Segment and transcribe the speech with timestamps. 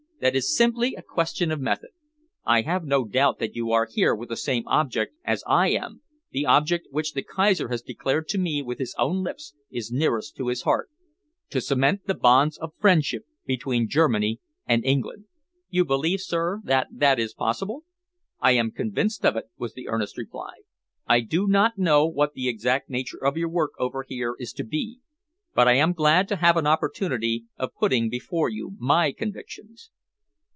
[0.21, 1.89] That is simply a question of method.
[2.45, 6.03] I have no doubt that you are here with the same object as I am,
[6.29, 10.35] the object which the Kaiser has declared to me with his own lips is nearest
[10.35, 10.91] to his heart
[11.49, 15.25] to cement the bonds of friendship between Germany and England."
[15.71, 17.83] "You believe, sir, that that is possible?"
[18.39, 20.51] "I am convinced of it," was the earnest reply.
[21.07, 24.63] "I do not know what the exact nature of your work over here is to
[24.63, 24.99] be,
[25.55, 29.89] but I am glad to have an opportunity of putting before you my convictions.